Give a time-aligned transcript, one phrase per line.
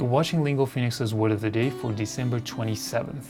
[0.00, 3.28] watching Lingo Phoenix's Word of the Day for December 27th.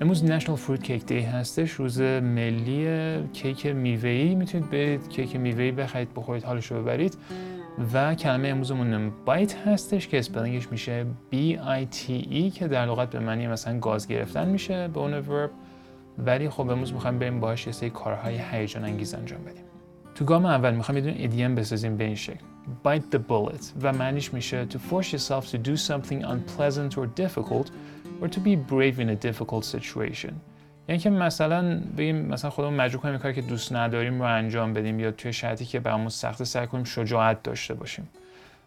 [0.00, 1.70] امروز National Fruit Cake Day هستش.
[1.70, 4.34] روز ملی کیک میوه‌ای.
[4.34, 7.16] می‌تونید برید کیک میوه‌ای بخرید بخورید حالش رو ببرید.
[7.92, 13.46] و کلمه امروزمون bite هستش که spelling ش میشه B-I-T-E که در لغت به معنی
[13.46, 15.50] مثلا گاز گرفتن میشه به عنوان verb
[16.18, 19.64] ولی خب امروز می‌خوایم بریم باهاش یه سری کارهای هیجان انگیز انجام بدیم.
[20.14, 22.44] تو گام اول می‌خوام یه دونه idiom بسازیم به این شکل.
[22.84, 23.64] Bite the bullet.
[23.82, 27.70] و معنیش میشه to force yourself to do something unpleasant or difficult
[28.20, 30.32] or to be brave in a difficult situation.
[30.88, 35.00] یعنی که مثلا بگیم مثلا خودمون مجبور کنیم کاری که دوست نداریم رو انجام بدیم
[35.00, 38.08] یا توی شرطی که برامون سخت سعی کنیم شجاعت داشته باشیم.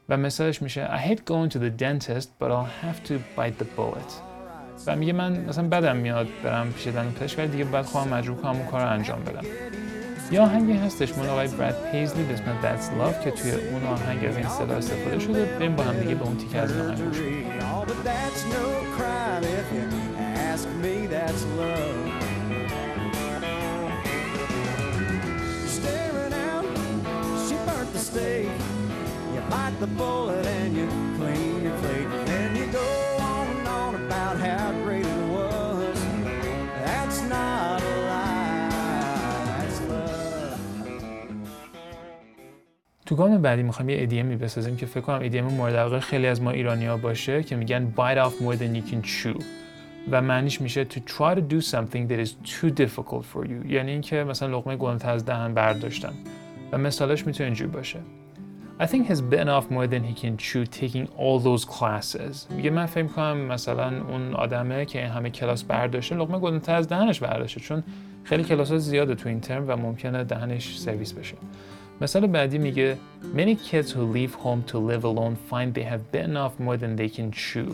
[0.10, 3.68] و مثالش میشه I hate going to the dentist but I'll have to bite the
[3.78, 4.12] bullet.
[4.88, 8.38] و میگه من مثلا بدم میاد برم پیش دندون پزشک ولی دیگه بعد خواهم مجبور
[8.38, 9.44] کنم اون کار رو انجام بدم.
[10.32, 14.26] یا آهنگی هستش مال آقای براد پیزلی به اسم That's Love که توی اون آهنگ
[14.26, 15.46] از این صدا استفاده شده.
[15.46, 17.18] بریم با هم دیگه به اون تیکه از این آهنگ گوش
[29.50, 32.30] bite the bullet and you clean your plate.
[32.30, 33.15] And you go
[43.06, 46.42] تو گام بعدی می‌خوایم یه ایدیمی بسازیم که فکر کنم ایدیم مورد علاقه خیلی از
[46.42, 49.44] ما ایرانیا باشه که میگن bite off more than you can chew.
[50.12, 53.72] و معنیش میشه to try to do something that is too difficult for you.
[53.72, 56.14] یعنی اینکه مثلا لقمه گنده از دهن برداشتن.
[56.72, 58.00] و مثالش می‌تونه اینجوری باشه.
[58.78, 62.52] I think has bitten off more than he can chew taking all those classes.
[62.56, 67.20] میگه من فکر کنم مثلا اون آدمه که همه کلاس برداشته لقمه گنده از دهنش
[67.20, 67.84] برداشته چون
[68.24, 71.36] خیلی کلاس ها زیاده تو این ترم و ممکنه دهنش سرویس بشه.
[72.02, 72.98] مثال بعدی میگه
[73.36, 77.02] Many kids who leave home to live alone find they have bitten off more than
[77.02, 77.74] they can chew.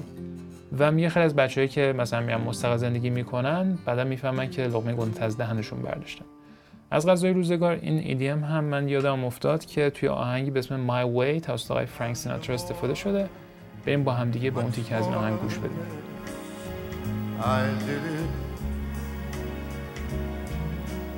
[0.79, 4.94] و میگه خیلی از بچه‌ای که مثلا میان مستقل زندگی می‌کنن بعدا می‌فهمن که لقمه
[4.94, 6.25] گنده از دهنشون برداشتن.
[6.91, 11.06] از غذای روزگار این ایدیم هم من یادم افتاد که توی آهنگی به اسم My
[11.18, 13.29] Way توسط آقای فرانک سیناترا استفاده شده.
[13.85, 15.79] بریم با هم دیگه به اون تیکه از این آهنگ گوش بدیم.
[17.41, 17.44] I
[17.88, 18.29] did it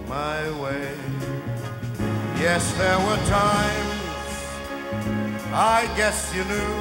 [0.10, 0.88] my way.
[2.46, 4.34] Yes, there were times
[5.54, 6.74] I guess you knew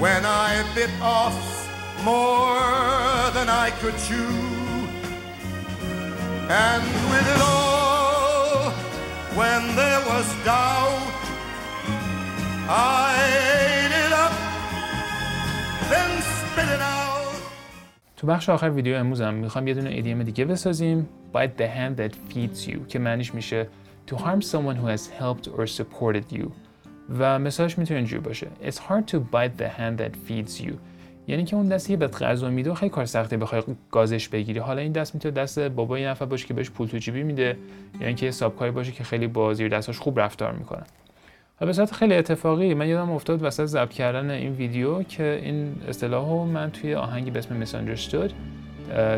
[0.00, 1.38] When I bit off
[2.04, 4.59] more than I could chew.
[6.65, 8.71] And with it all,
[9.39, 11.13] when there was doubt,
[12.69, 13.11] I
[13.55, 14.33] ate it up,
[15.91, 17.35] then spit it out.
[18.17, 22.33] تو بخش آخر ویدیو امروزم میخوام یه دونه ایدیم دیگه بسازیم Bite the hand that
[22.33, 23.67] feeds you که معنیش میشه
[24.07, 26.45] To harm someone who has helped or supported you
[27.19, 30.73] و مثالش میتونه اینجوری باشه It's hard to bite the hand that feeds you
[31.30, 34.58] یعنی که اون دستی به غذا میده خیلی کار سخته بخوای گازش بگیری.
[34.58, 37.56] حالا این دست می‌تونه دست بابای نفر باشه که بهش پول تو جیبی میده
[38.00, 40.84] یعنی که سابکاری باشه که خیلی با زیر دستاش خوب رفتار می‌کنن.
[41.60, 46.46] به صورت خیلی اتفاقی من یادم افتاد وسط ضبط کردن این ویدیو که این اصطلاح
[46.46, 48.32] من توی آهنگی به اسم Misunderstood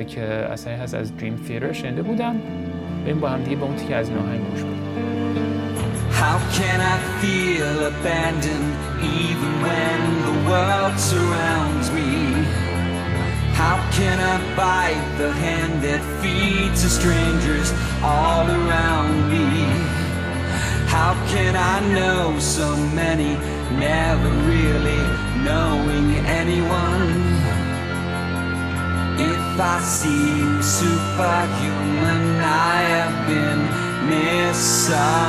[0.07, 2.37] که اثری هست از دریم Theater شنیده بودم.
[3.05, 5.52] بریم با هم دیگه با اون تیکه از این آهنگ گوش بدیم.
[6.33, 8.73] How can I feel abandoned
[9.05, 9.99] even when
[10.29, 12.33] the world surrounds me?
[13.53, 17.71] How can I bite the hand that feeds to strangers
[18.03, 19.45] all around me?
[20.89, 23.35] How can I know so many,
[23.77, 25.03] never really
[25.45, 27.13] knowing anyone?
[29.21, 33.72] If I seem superhuman, I have been
[34.09, 35.23] misunderstood.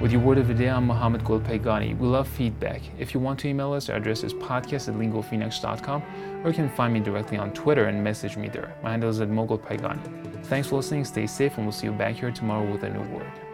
[0.00, 1.98] With your word of the day, I'm Mohammed Golpaygani.
[1.98, 2.80] We love feedback.
[2.98, 6.02] If you want to email us, our address is podcast at lingophoenix.com
[6.44, 8.72] or you can find me directly on Twitter and message me there.
[8.82, 10.44] My handle is at Mogul Paigani.
[10.44, 13.02] Thanks for listening, stay safe, and we'll see you back here tomorrow with a new
[13.14, 13.47] word.